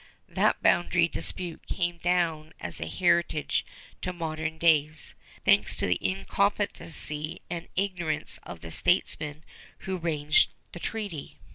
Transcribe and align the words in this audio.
That 0.29 0.63
boundary 0.63 1.07
dispute 1.07 1.67
came 1.67 1.99
down 1.99 2.53
as 2.59 2.81
a 2.81 2.87
heritage 2.87 3.63
to 4.01 4.11
modern 4.11 4.57
days 4.57 5.13
thanks 5.45 5.75
to 5.75 5.85
the 5.85 5.99
incompetency 6.01 7.43
and 7.51 7.67
ignorance 7.75 8.39
of 8.41 8.61
the 8.61 8.71
statesmen 8.71 9.43
who 9.81 9.97
arranged 9.99 10.53
the 10.71 10.79
treaty. 10.79 11.37